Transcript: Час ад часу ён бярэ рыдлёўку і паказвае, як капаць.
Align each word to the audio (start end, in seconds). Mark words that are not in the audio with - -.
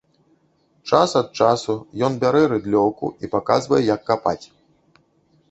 Час 0.91 1.11
ад 1.19 1.29
часу 1.39 1.75
ён 2.07 2.15
бярэ 2.23 2.41
рыдлёўку 2.55 3.05
і 3.23 3.31
паказвае, 3.35 3.81
як 3.93 4.01
капаць. 4.11 4.41